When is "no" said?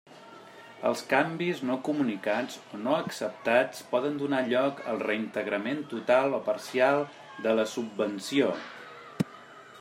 1.71-1.75, 2.87-2.95